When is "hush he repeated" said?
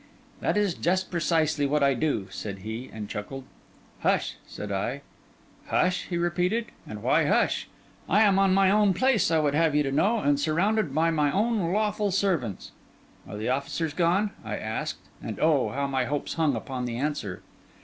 5.67-6.71